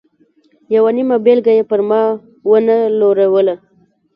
[0.75, 2.01] یوه نیمه بېلګه یې پر ما
[2.49, 3.55] و نه لوروله.